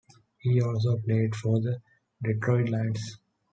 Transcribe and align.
He 0.39 0.59
also 0.63 0.97
played 0.97 1.35
for 1.35 1.59
the 1.59 1.79
Detroit 2.23 2.69
Lions. 2.69 3.19